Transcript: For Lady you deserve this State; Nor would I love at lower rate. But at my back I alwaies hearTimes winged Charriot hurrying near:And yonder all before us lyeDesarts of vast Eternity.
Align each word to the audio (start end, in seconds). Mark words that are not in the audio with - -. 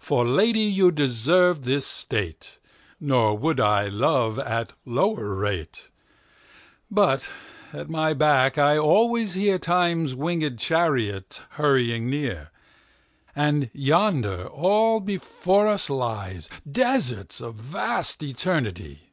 For 0.00 0.26
Lady 0.26 0.58
you 0.64 0.90
deserve 0.90 1.62
this 1.62 1.86
State; 1.86 2.58
Nor 2.98 3.38
would 3.38 3.60
I 3.60 3.86
love 3.86 4.36
at 4.36 4.72
lower 4.84 5.32
rate. 5.36 5.90
But 6.90 7.30
at 7.72 7.88
my 7.88 8.12
back 8.12 8.58
I 8.58 8.74
alwaies 8.74 9.36
hearTimes 9.36 10.14
winged 10.14 10.58
Charriot 10.58 11.42
hurrying 11.50 12.10
near:And 12.10 13.70
yonder 13.72 14.48
all 14.48 14.98
before 14.98 15.68
us 15.68 15.86
lyeDesarts 15.86 17.40
of 17.40 17.54
vast 17.54 18.20
Eternity. 18.20 19.12